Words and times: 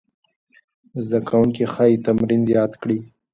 زده 1.03 1.19
کوونکي 1.29 1.63
ښايي 1.73 1.97
تمرین 2.05 2.41
زیات 2.49 2.73
کړي. 2.81 2.99